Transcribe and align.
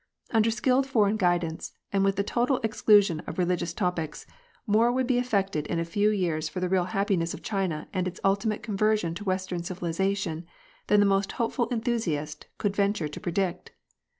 Under 0.31 0.49
skilled 0.49 0.87
foreign 0.87 1.15
guidance, 1.15 1.73
and 1.93 2.03
with 2.03 2.15
the 2.15 2.23
total 2.23 2.59
exclusion 2.63 3.19
of 3.27 3.37
religious 3.37 3.71
topics, 3.71 4.25
more 4.65 4.91
would 4.91 5.05
be 5.05 5.19
effected 5.19 5.67
in 5.67 5.77
a 5.77 5.85
few 5.85 6.09
years 6.09 6.49
for 6.49 6.59
the 6.59 6.67
real 6.67 6.85
happiness 6.85 7.35
of 7.35 7.43
China 7.43 7.87
and 7.93 8.07
its 8.07 8.19
ultimate 8.23 8.63
conversion 8.63 9.13
to 9.13 9.23
western 9.23 9.61
civilisation, 9.61 10.47
than 10.87 11.01
the 11.01 11.05
most 11.05 11.33
hopeful 11.33 11.67
enthusiast 11.71 12.47
could 12.57 12.75
venture 12.75 13.07
to 13.09 13.19
predict. 13.19 13.73